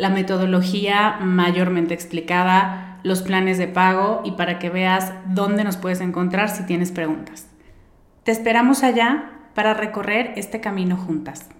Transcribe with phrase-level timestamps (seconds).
[0.00, 6.00] la metodología mayormente explicada, los planes de pago y para que veas dónde nos puedes
[6.00, 7.46] encontrar si tienes preguntas.
[8.24, 11.50] Te esperamos allá para recorrer este camino juntas.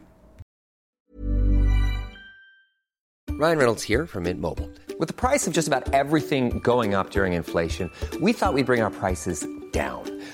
[3.29, 4.71] Ryan Reynolds here from Mint Mobile.
[4.99, 8.83] With the price of just about everything going up during inflation, we thought we'd bring
[8.83, 10.20] our prices down.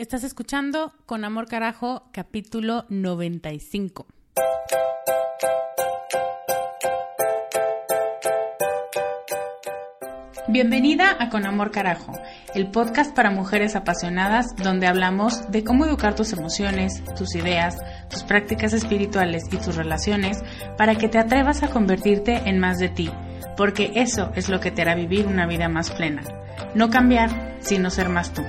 [0.00, 4.06] Estás escuchando Con Amor Carajo, capítulo 95.
[10.48, 12.18] Bienvenida a Con Amor Carajo,
[12.54, 17.76] el podcast para mujeres apasionadas donde hablamos de cómo educar tus emociones, tus ideas,
[18.08, 20.42] tus prácticas espirituales y tus relaciones
[20.78, 23.10] para que te atrevas a convertirte en más de ti,
[23.54, 26.22] porque eso es lo que te hará vivir una vida más plena.
[26.74, 28.42] No cambiar, sino ser más tú.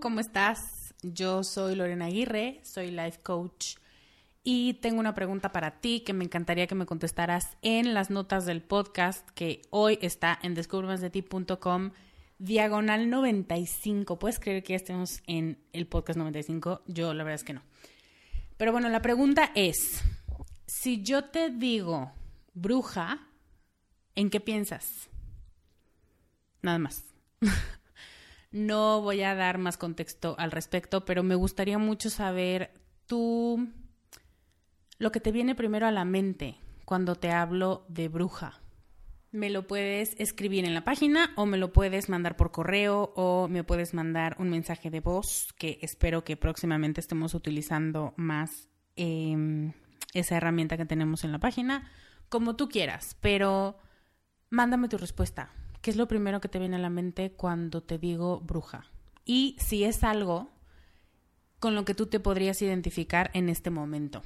[0.00, 0.94] ¿Cómo estás?
[1.02, 3.76] Yo soy Lorena Aguirre, soy life coach
[4.42, 8.46] y tengo una pregunta para ti que me encantaría que me contestaras en las notas
[8.46, 11.90] del podcast que hoy está en descubremasdeti.com
[12.38, 14.18] diagonal 95.
[14.18, 16.82] ¿Puedes creer que ya estemos en el podcast 95?
[16.86, 17.62] Yo la verdad es que no.
[18.56, 20.02] Pero bueno, la pregunta es,
[20.66, 22.10] si yo te digo
[22.54, 23.28] bruja,
[24.14, 25.10] ¿en qué piensas?
[26.62, 27.04] Nada más.
[28.50, 32.72] No voy a dar más contexto al respecto, pero me gustaría mucho saber
[33.06, 33.68] tú
[34.98, 38.60] lo que te viene primero a la mente cuando te hablo de bruja.
[39.30, 43.46] Me lo puedes escribir en la página o me lo puedes mandar por correo o
[43.46, 49.72] me puedes mandar un mensaje de voz que espero que próximamente estemos utilizando más eh,
[50.12, 51.88] esa herramienta que tenemos en la página,
[52.28, 53.78] como tú quieras, pero
[54.50, 55.52] mándame tu respuesta.
[55.80, 58.90] ¿Qué es lo primero que te viene a la mente cuando te digo bruja?
[59.24, 60.50] Y si es algo
[61.58, 64.22] con lo que tú te podrías identificar en este momento.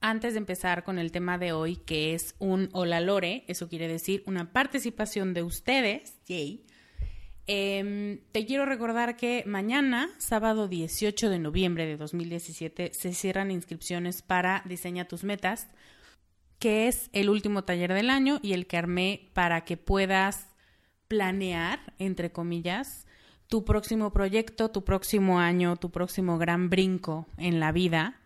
[0.00, 3.88] Antes de empezar con el tema de hoy, que es un hola lore, eso quiere
[3.88, 6.18] decir una participación de ustedes,
[7.46, 14.20] eh, te quiero recordar que mañana, sábado 18 de noviembre de 2017, se cierran inscripciones
[14.20, 15.68] para Diseña tus metas
[16.58, 20.48] que es el último taller del año y el que armé para que puedas
[21.08, 23.06] planear, entre comillas,
[23.48, 28.20] tu próximo proyecto, tu próximo año, tu próximo gran brinco en la vida,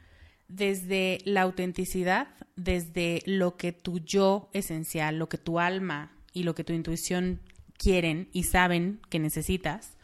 [0.48, 6.54] desde la autenticidad, desde lo que tu yo esencial, lo que tu alma y lo
[6.54, 7.40] que tu intuición
[7.76, 9.98] quieren y saben que necesitas,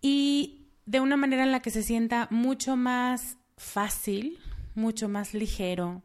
[0.00, 4.38] y de una manera en la que se sienta mucho más fácil,
[4.74, 6.02] mucho más ligero,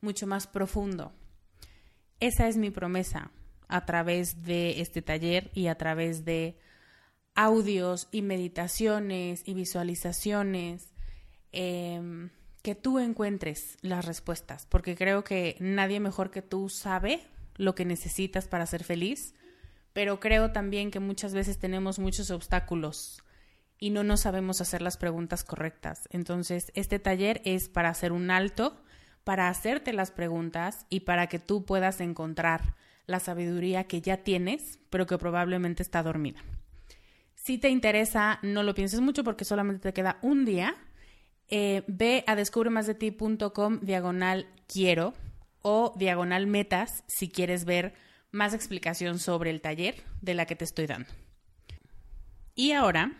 [0.00, 1.12] mucho más profundo.
[2.20, 3.30] Esa es mi promesa
[3.68, 6.58] a través de este taller y a través de
[7.34, 10.92] audios y meditaciones y visualizaciones.
[11.52, 12.30] Eh,
[12.62, 17.26] que tú encuentres las respuestas, porque creo que nadie mejor que tú sabe
[17.56, 19.34] lo que necesitas para ser feliz,
[19.92, 23.22] pero creo también que muchas veces tenemos muchos obstáculos
[23.78, 26.06] y no nos sabemos hacer las preguntas correctas.
[26.10, 28.82] Entonces, este taller es para hacer un alto,
[29.24, 32.74] para hacerte las preguntas y para que tú puedas encontrar
[33.06, 36.40] la sabiduría que ya tienes, pero que probablemente está dormida.
[37.34, 40.76] Si te interesa, no lo pienses mucho porque solamente te queda un día.
[41.48, 45.14] Eh, ve a descubremasdeti.com diagonal quiero
[45.62, 47.94] o diagonal metas si quieres ver
[48.30, 51.10] más explicación sobre el taller de la que te estoy dando.
[52.54, 53.12] Y ahora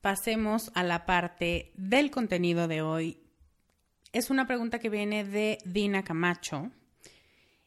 [0.00, 3.25] pasemos a la parte del contenido de hoy.
[4.12, 6.70] Es una pregunta que viene de Dina Camacho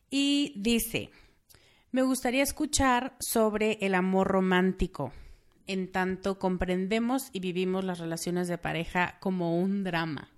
[0.09, 1.12] y dice,
[1.91, 5.12] me gustaría escuchar sobre el amor romántico,
[5.68, 10.30] en tanto comprendemos y vivimos las relaciones de pareja como un drama.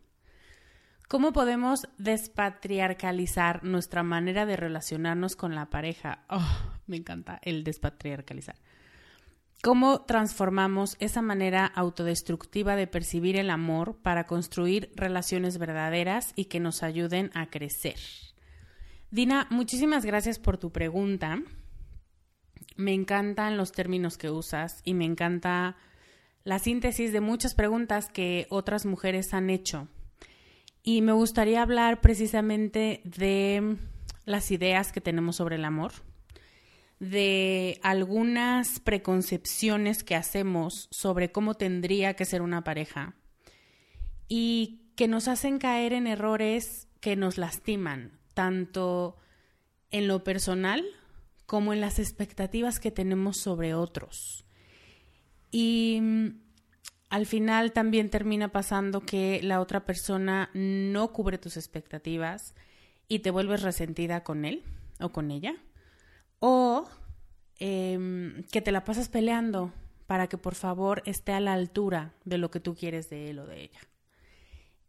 [1.08, 6.24] ¿Cómo podemos despatriarcalizar nuestra manera de relacionarnos con la pareja?
[6.30, 8.56] Oh, me encanta el despatriarcalizar.
[9.64, 16.60] ¿Cómo transformamos esa manera autodestructiva de percibir el amor para construir relaciones verdaderas y que
[16.60, 17.98] nos ayuden a crecer?
[19.12, 21.44] Dina, muchísimas gracias por tu pregunta.
[22.76, 25.76] Me encantan los términos que usas y me encanta
[26.44, 29.88] la síntesis de muchas preguntas que otras mujeres han hecho
[30.84, 33.78] y me gustaría hablar precisamente de
[34.26, 35.92] las ideas que tenemos sobre el amor,
[37.02, 43.16] de algunas preconcepciones que hacemos sobre cómo tendría que ser una pareja
[44.28, 49.18] y que nos hacen caer en errores que nos lastiman, tanto
[49.90, 50.86] en lo personal
[51.48, 54.46] como en las expectativas que tenemos sobre otros.
[55.50, 56.04] Y
[57.10, 62.54] al final también termina pasando que la otra persona no cubre tus expectativas
[63.08, 64.62] y te vuelves resentida con él
[65.00, 65.56] o con ella.
[66.42, 66.90] O
[67.60, 69.72] em, que te la pasas peleando
[70.08, 73.40] para que por favor esté a la altura de lo que tú quieres de él
[73.40, 73.80] o de ella.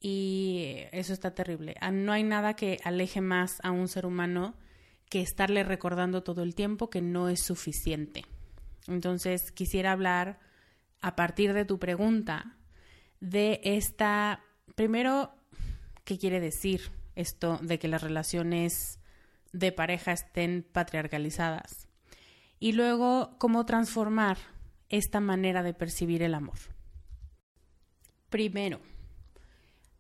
[0.00, 1.76] Y eso está terrible.
[1.81, 4.56] Ah, no hay nada que aleje más a un ser humano
[5.08, 8.25] que estarle recordando todo el tiempo que no es suficiente.
[8.88, 10.40] Entonces quisiera hablar
[11.02, 12.56] a partir de tu pregunta
[13.20, 14.43] de esta,
[14.75, 15.34] primero,
[16.05, 18.98] ¿qué quiere decir esto de que las relaciones
[19.52, 21.88] de pareja estén patriarcalizadas?
[22.58, 24.38] Y luego, ¿cómo transformar
[24.88, 26.58] esta manera de percibir el amor?
[28.31, 28.81] Primero,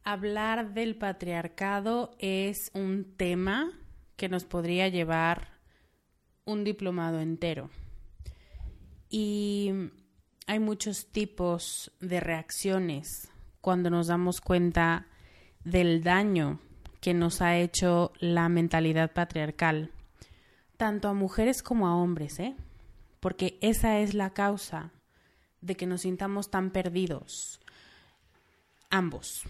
[0.04, 3.72] hablar del patriarcado es un tema
[4.16, 5.58] que nos podría llevar
[6.44, 7.70] un diplomado entero.
[9.08, 9.70] Y
[10.46, 15.06] hay muchos tipos de reacciones cuando nos damos cuenta
[15.64, 16.60] del daño
[17.02, 19.90] que nos ha hecho la mentalidad patriarcal,
[20.76, 22.54] tanto a mujeres como a hombres, ¿eh?
[23.18, 24.92] Porque esa es la causa
[25.60, 27.60] de que nos sintamos tan perdidos,
[28.88, 29.42] ambos.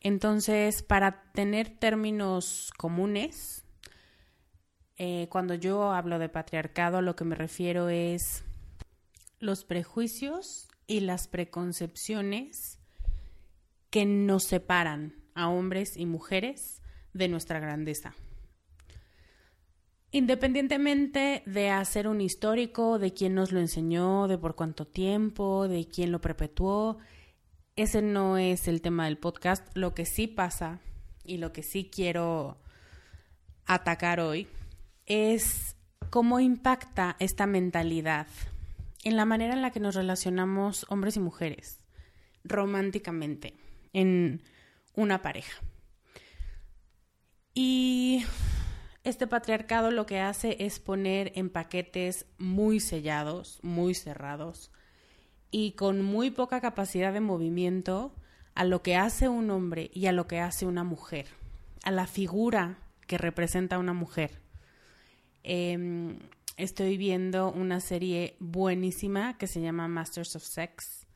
[0.00, 3.64] Entonces, para tener términos comunes,
[4.96, 8.44] eh, cuando yo hablo de patriarcado, lo que me refiero es
[9.40, 12.78] los prejuicios y las preconcepciones
[13.90, 16.82] que nos separan a hombres y mujeres
[17.12, 18.14] de nuestra grandeza.
[20.12, 25.86] Independientemente de hacer un histórico, de quién nos lo enseñó, de por cuánto tiempo, de
[25.86, 26.98] quién lo perpetuó,
[27.76, 29.66] ese no es el tema del podcast.
[29.76, 30.80] Lo que sí pasa
[31.24, 32.58] y lo que sí quiero
[33.66, 34.48] atacar hoy
[35.06, 35.76] es
[36.10, 38.26] cómo impacta esta mentalidad
[39.04, 41.78] en la manera en la que nos relacionamos hombres y mujeres
[42.42, 43.54] románticamente
[43.92, 44.42] en
[45.00, 45.62] una pareja.
[47.54, 48.24] Y
[49.02, 54.70] este patriarcado lo que hace es poner en paquetes muy sellados, muy cerrados
[55.50, 58.14] y con muy poca capacidad de movimiento
[58.54, 61.26] a lo que hace un hombre y a lo que hace una mujer,
[61.82, 64.42] a la figura que representa una mujer.
[65.42, 66.18] Em,
[66.58, 71.06] estoy viendo una serie buenísima que se llama Masters of Sex,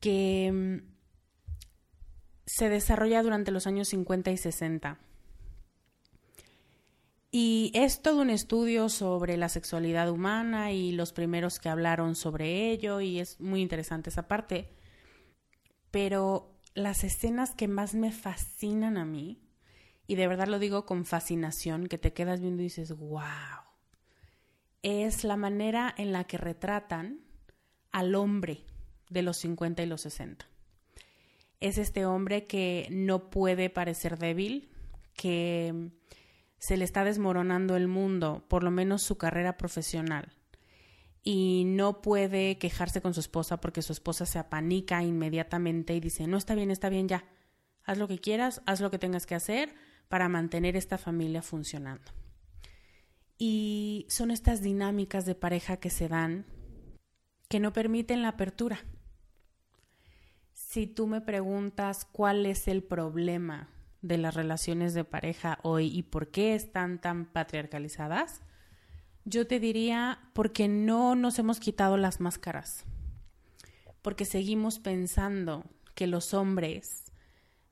[0.00, 0.97] que mm,
[2.48, 4.98] se desarrolla durante los años 50 y 60.
[7.30, 12.70] Y es todo un estudio sobre la sexualidad humana y los primeros que hablaron sobre
[12.70, 14.72] ello y es muy interesante esa parte.
[15.90, 19.42] Pero las escenas que más me fascinan a mí,
[20.06, 23.20] y de verdad lo digo con fascinación, que te quedas viendo y dices, wow,
[24.82, 27.20] es la manera en la que retratan
[27.92, 28.64] al hombre
[29.10, 30.47] de los 50 y los 60.
[31.60, 34.70] Es este hombre que no puede parecer débil,
[35.14, 35.90] que
[36.58, 40.32] se le está desmoronando el mundo, por lo menos su carrera profesional,
[41.22, 46.26] y no puede quejarse con su esposa porque su esposa se apanica inmediatamente y dice,
[46.26, 47.24] no está bien, está bien ya,
[47.84, 49.74] haz lo que quieras, haz lo que tengas que hacer
[50.08, 52.12] para mantener esta familia funcionando.
[53.36, 56.44] Y son estas dinámicas de pareja que se dan
[57.48, 58.84] que no permiten la apertura.
[60.68, 63.70] Si tú me preguntas cuál es el problema
[64.02, 68.42] de las relaciones de pareja hoy y por qué están tan patriarcalizadas,
[69.24, 72.84] yo te diría porque no nos hemos quitado las máscaras,
[74.02, 77.04] porque seguimos pensando que los hombres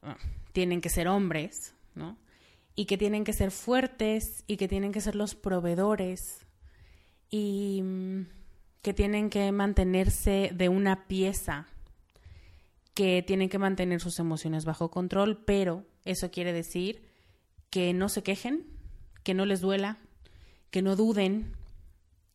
[0.00, 0.16] ah,
[0.52, 2.16] tienen que ser hombres, ¿no?
[2.76, 6.46] Y que tienen que ser fuertes y que tienen que ser los proveedores
[7.28, 8.20] y mm,
[8.80, 11.66] que tienen que mantenerse de una pieza,
[12.96, 17.02] que tienen que mantener sus emociones bajo control, pero eso quiere decir
[17.68, 18.64] que no se quejen,
[19.22, 19.98] que no les duela,
[20.70, 21.52] que no duden.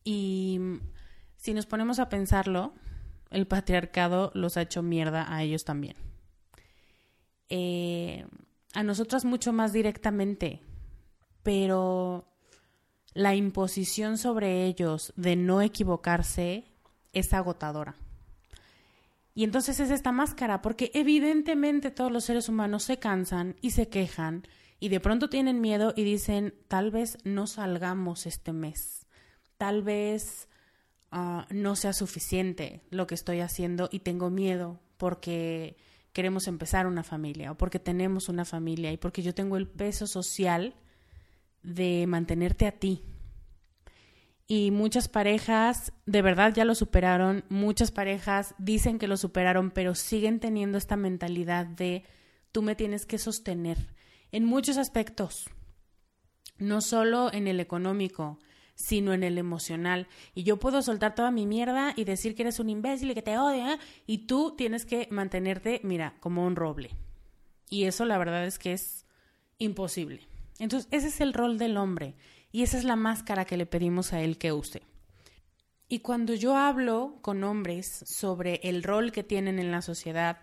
[0.04, 0.60] Y
[1.36, 2.74] si nos ponemos a pensarlo,
[3.30, 5.96] el patriarcado los ha hecho mierda a ellos también.
[7.48, 8.24] Eh,
[8.72, 10.62] a nosotras mucho más directamente,
[11.42, 12.28] pero
[13.14, 16.66] la imposición sobre ellos de no equivocarse
[17.12, 17.96] es agotadora.
[19.34, 23.88] Y entonces es esta máscara, porque evidentemente todos los seres humanos se cansan y se
[23.88, 24.46] quejan
[24.78, 29.06] y de pronto tienen miedo y dicen, tal vez no salgamos este mes,
[29.56, 30.48] tal vez
[31.12, 35.76] ah, no sea suficiente lo que estoy haciendo y tengo miedo porque
[36.12, 40.06] queremos empezar una familia o porque tenemos una familia y porque yo tengo el peso
[40.06, 40.74] social
[41.62, 43.04] de mantenerte a ti,
[44.46, 49.94] y muchas parejas de verdad ya lo superaron, muchas parejas dicen que lo superaron, pero
[49.94, 52.04] siguen teniendo esta mentalidad de
[52.50, 53.78] tú me tienes que sostener
[54.30, 55.48] en muchos aspectos,
[56.58, 58.38] no solo en el económico,
[58.74, 60.08] sino en el emocional.
[60.34, 63.22] Y yo puedo soltar toda mi mierda y decir que eres un imbécil y que
[63.22, 66.90] te odia, y tú tienes que mantenerte, mira, como un roble.
[67.68, 69.06] Y eso la verdad es que es
[69.58, 70.26] imposible.
[70.58, 72.16] Entonces, ese es el rol del hombre
[72.52, 74.82] y esa es la máscara que le pedimos a él que use.
[75.88, 80.38] Y cuando yo hablo con hombres sobre el rol que tienen en la sociedad,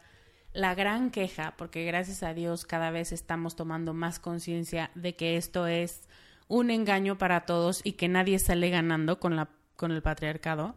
[0.54, 5.38] la gran queja, porque gracias a Dios cada vez estamos tomando más conciencia de que
[5.38, 6.08] esto es
[6.48, 10.76] un engaño para todos y que nadie sale ganando con, la, con el patriarcado,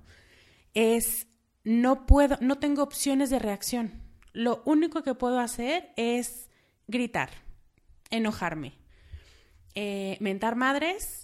[0.74, 1.26] es
[1.64, 4.02] no puedo, no tengo opciones de reacción.
[4.32, 6.50] Lo único que puedo hacer es
[6.88, 7.30] gritar,
[8.10, 8.78] enojarme,
[9.74, 11.21] eh, mentar madres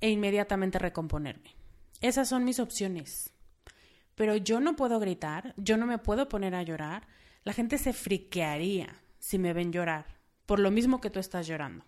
[0.00, 1.54] e inmediatamente recomponerme.
[2.00, 3.32] Esas son mis opciones.
[4.14, 7.06] Pero yo no puedo gritar, yo no me puedo poner a llorar.
[7.44, 10.06] La gente se friquearía si me ven llorar,
[10.46, 11.84] por lo mismo que tú estás llorando.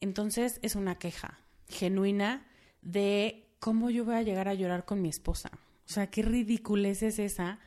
[0.00, 2.46] Entonces es una queja genuina
[2.82, 5.50] de cómo yo voy a llegar a llorar con mi esposa.
[5.86, 7.58] O sea, qué ridiculez es esa.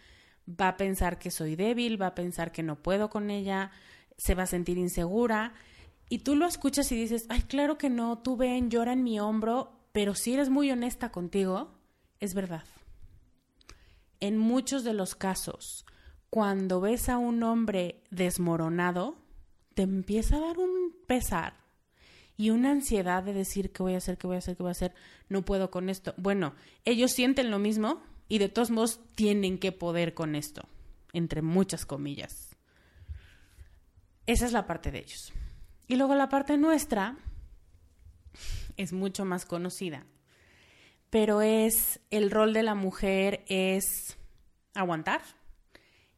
[0.48, 3.72] Va a pensar que soy débil, va a pensar que no puedo con ella,
[4.18, 5.54] se va a sentir insegura
[6.10, 9.20] y tú lo escuchas y dices, ay, claro que no, tú ven, llora en mi
[9.20, 11.74] hombro, pero si eres muy honesta contigo,
[12.20, 12.64] es verdad.
[14.20, 15.86] En muchos de los casos,
[16.30, 19.18] cuando ves a un hombre desmoronado,
[19.74, 21.56] te empieza a dar un pesar
[22.38, 24.70] y una ansiedad de decir qué voy a hacer, qué voy a hacer, qué voy
[24.70, 24.94] a hacer,
[25.30, 26.14] no puedo con esto.
[26.18, 30.64] Bueno, ellos sienten lo mismo y de todos modos tienen que poder con esto,
[31.14, 32.56] entre muchas comillas.
[34.26, 35.34] Esa es la parte de ellos.
[35.88, 37.18] Y luego la parte nuestra
[38.76, 40.06] es mucho más conocida,
[41.10, 44.18] pero es el rol de la mujer es
[44.74, 45.22] aguantar,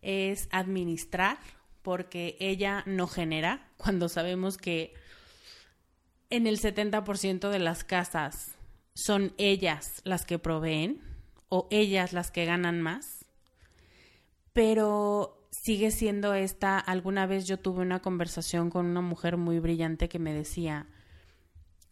[0.01, 1.37] es administrar,
[1.81, 4.93] porque ella no genera, cuando sabemos que
[6.29, 8.55] en el 70% de las casas
[8.93, 11.01] son ellas las que proveen
[11.47, 13.25] o ellas las que ganan más,
[14.53, 20.07] pero sigue siendo esta, alguna vez yo tuve una conversación con una mujer muy brillante
[20.07, 20.87] que me decía,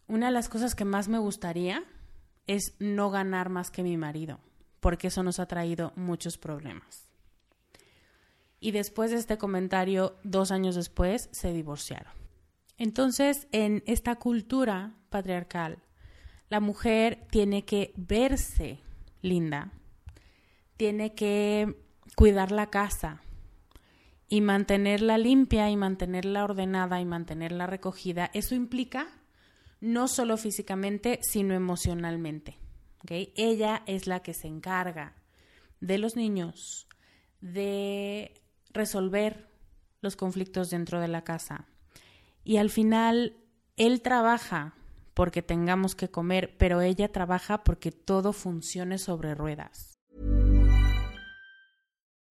[0.08, 1.84] una de las cosas que más me gustaría
[2.48, 4.40] es no ganar más que mi marido,
[4.80, 7.10] porque eso nos ha traído muchos problemas.
[8.62, 12.14] Y después de este comentario, dos años después, se divorciaron.
[12.78, 15.84] Entonces, en esta cultura patriarcal,
[16.48, 18.80] la mujer tiene que verse
[19.22, 19.74] linda,
[20.78, 21.76] tiene que
[22.16, 23.22] cuidar la casa,
[24.30, 29.08] y mantenerla limpia y mantenerla ordenada y mantenerla recogida, eso implica
[29.80, 32.58] no solo físicamente, sino emocionalmente.
[33.10, 35.14] Ella es la que se encarga
[35.80, 36.88] de los niños,
[37.40, 38.42] de
[38.74, 39.50] resolver
[40.02, 41.68] los conflictos dentro de la casa.
[42.44, 43.38] Y al final,
[43.78, 44.74] él trabaja
[45.14, 49.97] porque tengamos que comer, pero ella trabaja porque todo funcione sobre ruedas.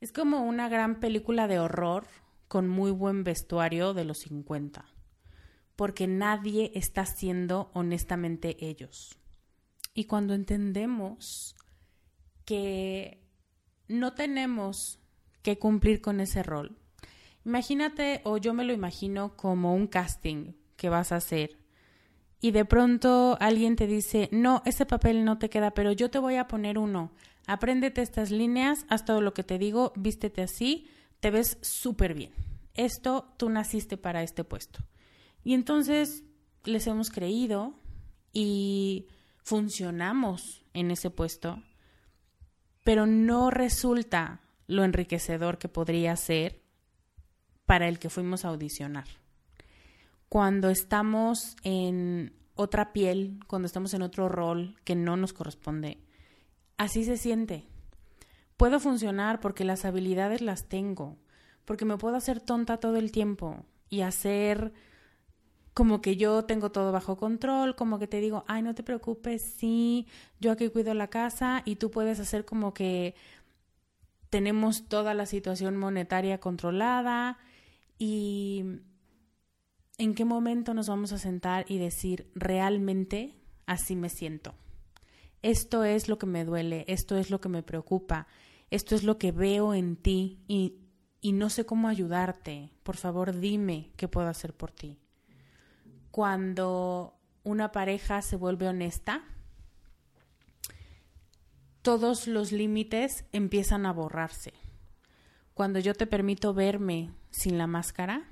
[0.00, 2.06] Es como una gran película de horror
[2.48, 4.84] con muy buen vestuario de los 50,
[5.74, 9.18] porque nadie está siendo honestamente ellos.
[9.94, 11.56] Y cuando entendemos
[12.44, 13.22] que
[13.88, 15.00] no tenemos
[15.42, 16.76] que cumplir con ese rol,
[17.46, 21.56] imagínate, o yo me lo imagino como un casting que vas a hacer.
[22.38, 26.18] Y de pronto alguien te dice, no, ese papel no te queda, pero yo te
[26.18, 27.12] voy a poner uno
[27.46, 30.88] apréndete estas líneas, haz todo lo que te digo, vístete así,
[31.20, 32.32] te ves súper bien.
[32.74, 34.80] Esto, tú naciste para este puesto.
[35.42, 36.24] Y entonces
[36.64, 37.74] les hemos creído
[38.32, 39.06] y
[39.42, 41.62] funcionamos en ese puesto,
[42.84, 46.60] pero no resulta lo enriquecedor que podría ser
[47.64, 49.06] para el que fuimos a audicionar.
[50.28, 55.98] Cuando estamos en otra piel, cuando estamos en otro rol que no nos corresponde,
[56.76, 57.66] Así se siente.
[58.56, 61.16] Puedo funcionar porque las habilidades las tengo,
[61.64, 64.72] porque me puedo hacer tonta todo el tiempo y hacer
[65.74, 69.42] como que yo tengo todo bajo control, como que te digo, ay, no te preocupes,
[69.42, 70.06] sí,
[70.40, 73.14] yo aquí cuido la casa y tú puedes hacer como que
[74.30, 77.38] tenemos toda la situación monetaria controlada
[77.98, 78.64] y
[79.98, 83.34] en qué momento nos vamos a sentar y decir, realmente
[83.66, 84.54] así me siento
[85.46, 88.26] esto es lo que me duele, esto es lo que me preocupa,
[88.70, 90.82] esto es lo que veo en ti y,
[91.22, 92.72] no sé cómo ayudarte.
[92.82, 94.98] Por favor, dime qué puedo hacer por ti.
[96.10, 99.22] Cuando una pareja se vuelve honesta,
[101.82, 104.52] todos los límites empiezan a borrarse.
[105.54, 108.28] Cuando yo te permito verme sin la máscara,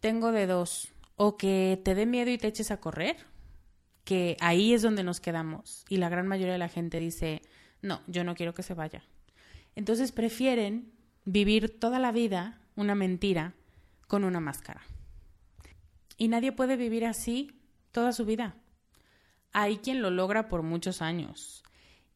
[0.00, 3.31] tengo de dos, o que te dé miedo y te eches a correr,
[4.04, 7.42] que ahí es donde nos quedamos y la gran mayoría de la gente dice,
[7.80, 9.02] no, yo no quiero que se vaya.
[9.74, 10.92] Entonces prefieren
[11.24, 13.54] vivir toda la vida una mentira
[14.08, 14.82] con una máscara.
[16.16, 17.60] Y nadie puede vivir así
[17.90, 18.56] toda su vida.
[19.52, 21.62] Hay quien lo logra por muchos años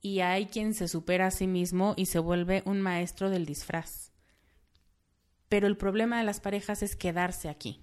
[0.01, 4.13] y hay quien se supera a sí mismo y se vuelve un maestro del disfraz.
[5.49, 7.81] Pero el problema de las parejas es quedarse aquí,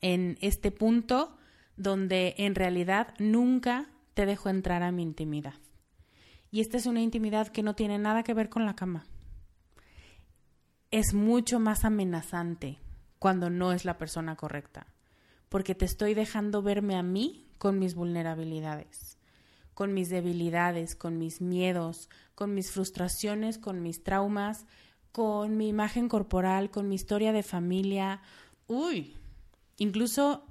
[0.00, 1.36] en este punto
[1.76, 5.54] donde en realidad nunca te dejo entrar a mi intimidad.
[6.50, 9.04] Y esta es una intimidad que no tiene nada que ver con la cama.
[10.90, 12.78] Es mucho más amenazante
[13.18, 14.86] cuando no es la persona correcta,
[15.48, 19.18] porque te estoy dejando verme a mí con mis vulnerabilidades,
[19.74, 24.66] con mis debilidades, con mis miedos, con mis frustraciones, con mis traumas,
[25.10, 28.20] con mi imagen corporal, con mi historia de familia.
[28.66, 29.16] Uy,
[29.78, 30.44] incluso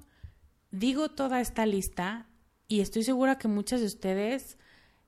[0.74, 2.26] digo toda esta lista
[2.66, 4.58] y estoy segura que muchas de ustedes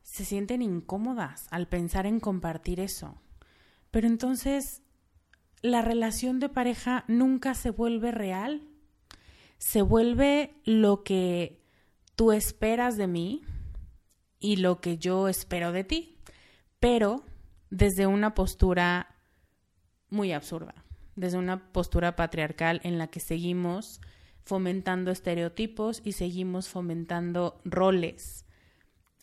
[0.03, 3.21] se sienten incómodas al pensar en compartir eso.
[3.91, 4.83] Pero entonces,
[5.63, 8.63] la relación de pareja nunca se vuelve real.
[9.59, 11.65] Se vuelve lo que
[12.15, 13.43] tú esperas de mí
[14.39, 16.21] y lo que yo espero de ti,
[16.79, 17.25] pero
[17.71, 19.17] desde una postura
[20.11, 20.85] muy absurda,
[21.17, 24.01] desde una postura patriarcal en la que seguimos
[24.47, 28.47] fomentando estereotipos y seguimos fomentando roles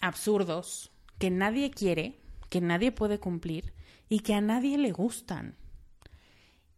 [0.02, 3.74] absurdos que nadie quiere, que nadie puede cumplir
[4.10, 5.56] y que a nadie le gustan.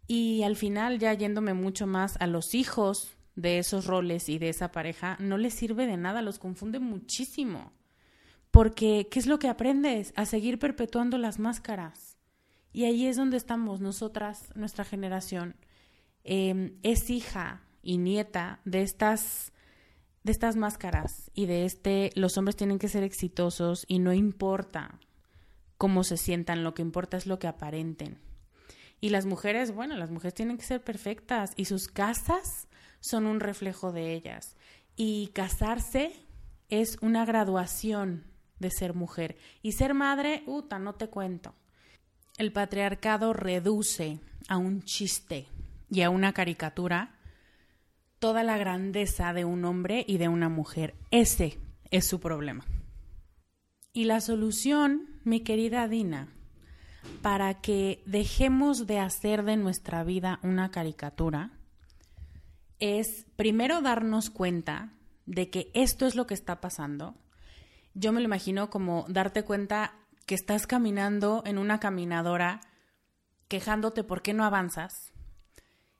[0.08, 4.50] Y al final, ya yéndome mucho más a los hijos de esos roles y de
[4.50, 7.74] esa pareja, no les sirve de nada, los confunde muchísimo.
[8.52, 10.14] Porque, ¿qué es lo que aprendes?
[10.16, 12.16] A seguir perpetuando las máscaras.
[12.72, 15.56] Y ahí es donde estamos nosotras, nuestra generación.
[16.24, 19.54] Em, es hija y nieta de estas
[20.24, 25.00] de estas máscaras y de este los hombres tienen que ser exitosos y no importa
[25.78, 28.20] cómo se sientan, lo que importa es lo que aparenten.
[29.02, 32.68] Y las mujeres, bueno, las mujeres tienen que ser perfectas y sus casas
[33.02, 34.56] son un reflejo de ellas.
[34.96, 36.14] Y casarse
[36.70, 38.24] es una graduación
[38.60, 39.38] de ser mujer.
[39.62, 41.54] Y ser madre, uta, no te cuento.
[42.38, 44.20] el patriarcado reduce
[44.50, 45.48] a un chiste
[45.90, 47.15] y a una caricatura
[48.26, 50.96] toda la grandeza de un hombre y de una mujer.
[51.12, 51.60] Ese
[51.92, 52.66] es su problema.
[53.94, 56.30] Y la solución, mi querida Dina,
[57.22, 61.52] para que dejemos de hacer de nuestra vida una caricatura,
[62.80, 64.94] es primero darnos cuenta
[65.28, 67.14] de que esto es lo que está pasando.
[67.94, 69.94] Yo me lo imagino como darte cuenta
[70.26, 72.62] que estás caminando en una caminadora
[73.48, 75.14] quejándote por qué no avanzas.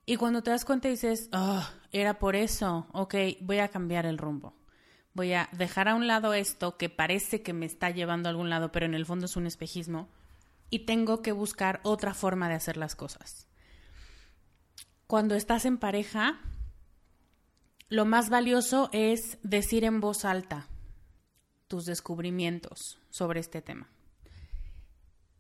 [0.06, 4.18] Y cuando te das cuenta dices, oh, era por eso, ok, voy a cambiar el
[4.18, 4.54] rumbo.
[5.14, 8.50] Voy a dejar a un lado esto que parece que me está llevando a algún
[8.50, 10.10] lado, pero en el fondo es un espejismo,
[10.70, 13.48] y tengo que buscar otra forma de hacer las cosas.
[15.08, 16.40] Cuando estás en pareja,
[17.90, 20.68] lo más valioso es decir en voz alta
[21.68, 23.90] tus descubrimientos sobre este tema.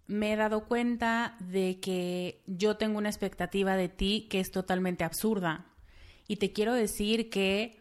[0.08, 5.04] Me he dado cuenta de que yo tengo una expectativa de ti que es totalmente
[5.04, 5.66] absurda.
[6.28, 7.80] Y te quiero decir que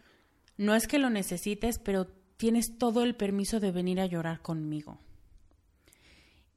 [0.56, 2.06] no es que lo necesites, pero
[2.36, 4.98] tienes todo el permiso de venir a llorar conmigo.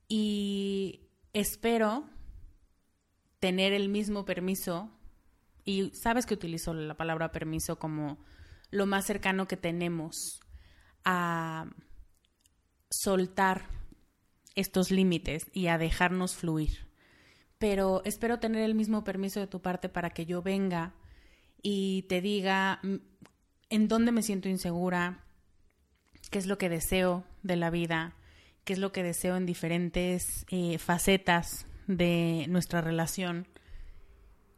[0.07, 1.01] Y
[1.33, 2.09] espero
[3.39, 4.91] tener el mismo permiso
[5.63, 8.17] y sabes que utilizo la palabra permiso como
[8.71, 10.39] lo más cercano que tenemos
[11.03, 11.69] a
[12.89, 13.69] soltar
[14.57, 16.87] estos límites y a dejarnos fluir.
[17.59, 20.93] Pero espero tener el mismo permiso de tu parte para que yo venga
[21.61, 22.95] y te diga mm,
[23.69, 25.23] en dónde me siento insegura,
[26.31, 28.15] qué es lo que deseo de la vida,
[28.65, 33.47] qué es lo que deseo en diferentes eh, facetas de nuestra relación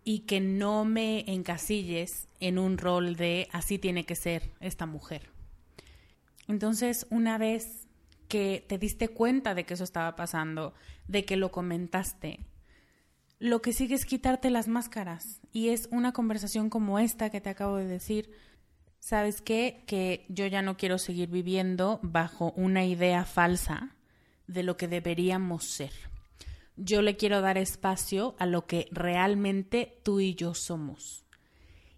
[0.05, 5.29] y que no me encasilles en un rol de así tiene que ser esta mujer.
[6.47, 7.88] Entonces, una vez
[8.29, 10.73] que te diste cuenta de que eso estaba pasando,
[11.09, 12.39] de que lo comentaste,
[13.39, 17.49] lo que sigue es quitarte las máscaras y es una conversación como esta que te
[17.49, 18.31] acabo de decir.
[18.99, 19.83] ¿Sabes qué?
[19.87, 23.95] Que yo ya no quiero seguir viviendo bajo una idea falsa
[24.47, 25.91] de lo que deberíamos ser
[26.79, 31.25] yo le quiero dar espacio a lo que realmente tú y yo somos.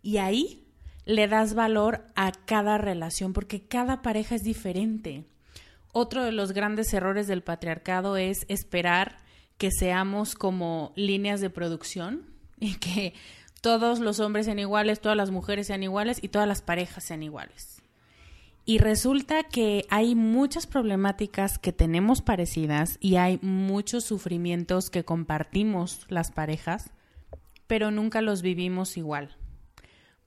[0.01, 0.67] Y ahí
[1.05, 5.25] le das valor a cada relación porque cada pareja es diferente.
[5.93, 9.17] Otro de los grandes errores del patriarcado es esperar
[9.57, 12.25] que seamos como líneas de producción
[12.59, 13.13] y que
[13.61, 17.23] todos los hombres sean iguales, todas las mujeres sean iguales y todas las parejas sean
[17.23, 17.81] iguales.
[18.63, 26.05] Y resulta que hay muchas problemáticas que tenemos parecidas y hay muchos sufrimientos que compartimos
[26.09, 26.91] las parejas,
[27.67, 29.35] pero nunca los vivimos igual.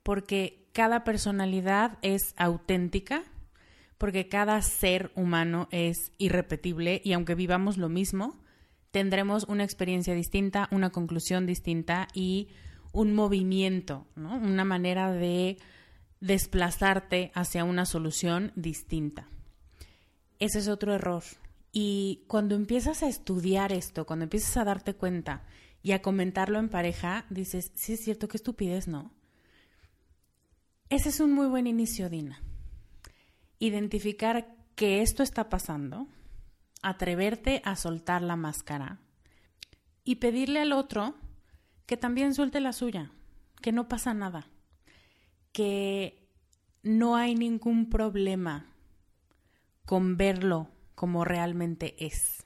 [0.03, 3.23] Porque cada personalidad es auténtica,
[3.97, 8.41] porque cada ser humano es irrepetible y aunque vivamos lo mismo,
[8.91, 12.49] tendremos una experiencia distinta, una conclusión distinta y
[12.91, 14.35] un movimiento, ¿no?
[14.37, 15.57] Una manera de
[16.21, 19.27] desplazarte hacia una solución distinta.
[20.39, 21.23] Ese es otro error.
[21.71, 25.43] Y cuando empiezas a estudiar esto, cuando empiezas a darte cuenta
[25.83, 29.11] y a comentarlo en pareja, dices, sí es cierto, qué estupidez, ¿no?
[30.89, 32.41] Ese es un muy buen inicio, Dina.
[33.59, 36.07] Identificar que esto está pasando,
[36.81, 38.99] atreverte a soltar la máscara
[40.03, 41.15] y pedirle al otro
[41.85, 43.11] que también suelte la suya,
[43.61, 44.47] que no pasa nada
[45.55, 46.27] que
[46.83, 48.65] no hay ningún problema
[49.85, 52.45] con verlo como realmente es.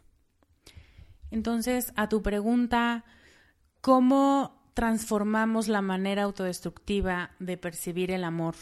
[1.31, 3.05] Entonces, a tu pregunta,
[3.81, 8.53] ¿cómo transformamos la manera autodestructiva de percibir el amor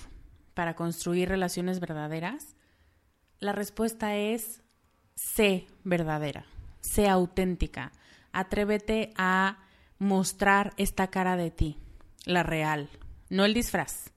[0.57, 2.57] para construir relaciones verdaderas?
[3.39, 4.63] La respuesta es
[5.15, 6.45] sé verdadera,
[6.81, 7.93] sé auténtica,
[8.33, 9.59] atrévete a
[9.99, 11.77] mostrar esta cara de ti,
[12.25, 12.89] la real,
[13.29, 14.11] no el disfraz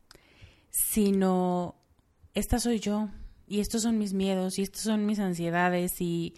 [0.71, 1.75] sino
[2.35, 3.09] esta soy yo
[3.47, 6.35] y estos son mis miedos y estas son mis ansiedades y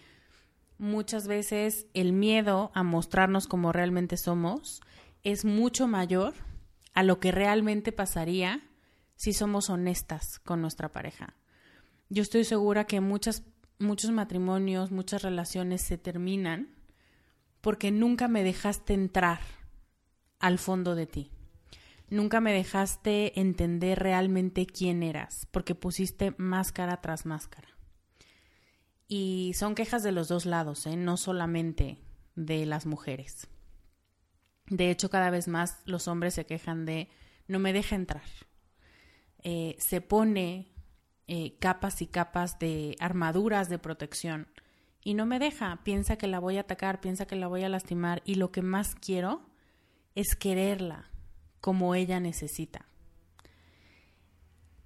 [0.77, 4.81] muchas veces el miedo a mostrarnos como realmente somos
[5.23, 6.33] es mucho mayor
[6.93, 8.61] a lo que realmente pasaría
[9.23, 11.33] si somos honestas con nuestra pareja.
[12.09, 13.43] Yo estoy segura que muchas,
[13.79, 16.75] muchos matrimonios, muchas relaciones se terminan
[17.61, 19.39] porque nunca me dejaste entrar
[20.39, 21.31] al fondo de ti.
[22.09, 27.69] Nunca me dejaste entender realmente quién eras, porque pusiste máscara tras máscara.
[29.07, 30.97] Y son quejas de los dos lados, ¿eh?
[30.97, 31.97] no solamente
[32.35, 33.47] de las mujeres.
[34.67, 37.07] De hecho, cada vez más los hombres se quejan de
[37.47, 38.23] no me deja entrar.
[39.43, 40.71] Eh, se pone
[41.27, 44.47] eh, capas y capas de armaduras de protección
[45.03, 47.69] y no me deja, piensa que la voy a atacar, piensa que la voy a
[47.69, 49.41] lastimar y lo que más quiero
[50.15, 51.09] es quererla
[51.59, 52.85] como ella necesita.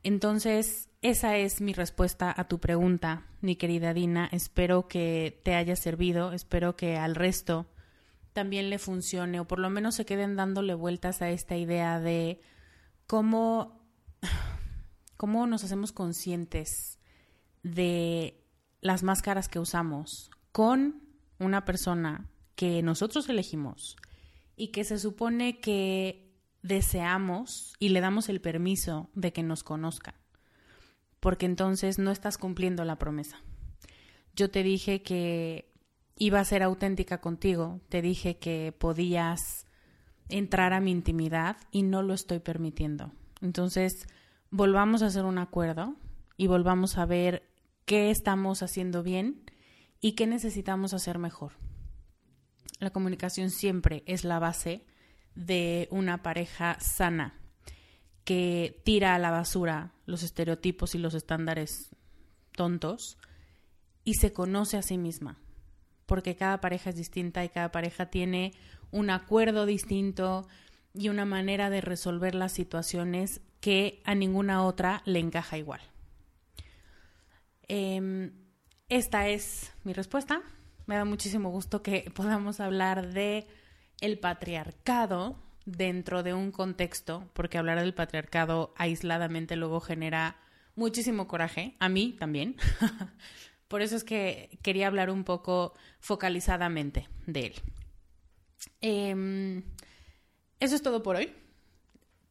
[0.04, 4.30] Entonces, esa es mi respuesta a tu pregunta, mi querida Dina.
[4.32, 7.68] Espero que te haya servido, espero que al resto
[8.34, 12.40] también le funcione o por lo menos se queden dándole vueltas a esta idea de
[13.06, 13.77] cómo,
[15.18, 17.00] cómo nos hacemos conscientes
[17.64, 18.44] de
[18.82, 21.02] las máscaras que usamos con
[21.40, 23.98] una persona que nosotros elegimos
[24.56, 30.16] y que se supone que deseamos y le damos el permiso de que nos conozca,
[31.20, 33.42] porque entonces no estás cumpliendo la promesa.
[34.36, 35.72] Yo te dije que
[36.16, 39.66] iba a ser auténtica contigo, te dije que podías
[40.30, 43.12] entrar a mi intimidad y no lo estoy permitiendo.
[43.42, 44.08] Entonces,
[44.52, 45.96] volvamos a hacer un acuerdo
[46.38, 47.50] y volvamos a ver
[47.86, 49.44] qué estamos haciendo bien
[50.00, 51.54] y qué necesitamos hacer mejor.
[52.80, 54.86] La comunicación siempre es la base
[55.36, 57.34] de una pareja sana
[58.24, 61.96] que tira a la basura los estereotipos y los estándares
[62.52, 63.18] tontos
[64.04, 65.38] y se conoce a sí misma,
[66.06, 68.54] porque cada pareja es distinta y cada pareja tiene
[68.92, 70.48] un acuerdo distinto
[70.94, 75.82] y una manera de resolver las situaciones que a ninguna otra le encaja igual.
[77.68, 78.32] Em,
[78.88, 80.42] esta es mi respuesta.
[80.86, 83.46] Me da muchísimo gusto que podamos hablar de
[84.00, 90.38] el patriarcado dentro de un contexto, porque hablar del patriarcado aisladamente luego genera
[90.76, 92.56] muchísimo coraje, a mí también.
[93.68, 97.54] Por eso es que quería hablar un poco focalizadamente de él.
[98.80, 99.64] Em,
[100.58, 101.47] eso es todo por hoy.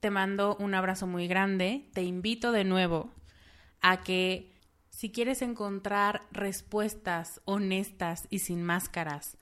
[0.06, 1.90] Te mando un abrazo muy grande.
[1.92, 3.10] Te invito de nuevo
[3.80, 4.54] a que
[4.88, 9.36] si quieres encontrar respuestas honestas y sin máscaras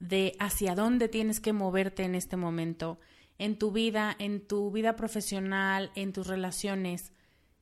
[0.00, 2.98] de hacia dónde tienes que moverte en este momento,
[3.38, 7.12] en tu vida, en tu vida profesional, en tus relaciones,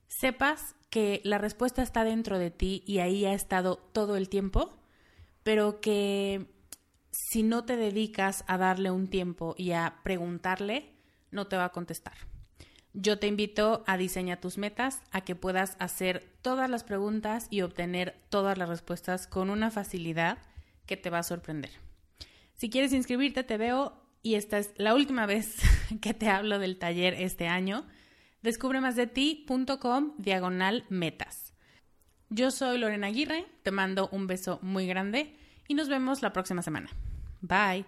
[0.07, 4.75] sepas que la respuesta está dentro de ti y ahí ha estado todo el tiempo,
[5.43, 6.47] pero que
[7.11, 10.95] si no te dedicas a darle un tiempo y a preguntarle,
[11.29, 12.28] no te va a contestar.
[13.01, 17.61] Yo te invito a diseñar tus metas, a que puedas hacer todas las preguntas y
[17.61, 20.37] obtener todas las respuestas con una facilidad
[20.85, 21.71] que te va a sorprender.
[22.55, 25.59] Si quieres inscribirte, te veo y esta es la última vez
[26.01, 27.85] que te hablo del taller este año.
[28.41, 31.53] Descubre más de ti.com diagonal metas.
[32.29, 35.37] Yo soy Lorena Aguirre, te mando un beso muy grande
[35.69, 36.89] y nos vemos la próxima semana.
[37.39, 37.85] Bye.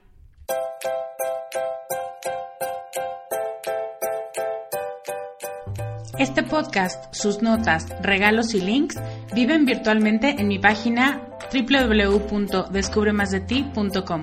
[6.21, 8.95] Este podcast, sus notas, regalos y links
[9.34, 11.19] viven virtualmente en mi página
[11.51, 14.21] www.descubremasdeti.com.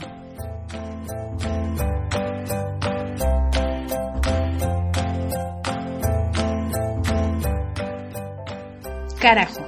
[9.20, 9.66] Carajo.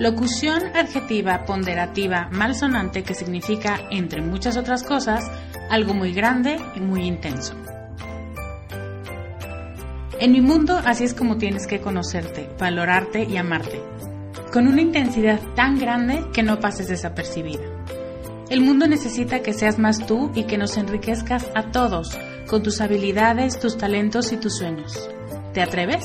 [0.00, 5.30] Locución adjetiva ponderativa malsonante que significa, entre muchas otras cosas,
[5.70, 7.54] algo muy grande y muy intenso.
[10.22, 13.82] En mi mundo así es como tienes que conocerte, valorarte y amarte,
[14.52, 17.64] con una intensidad tan grande que no pases desapercibida.
[18.48, 22.80] El mundo necesita que seas más tú y que nos enriquezcas a todos con tus
[22.80, 25.10] habilidades, tus talentos y tus sueños.
[25.54, 26.04] ¿Te atreves?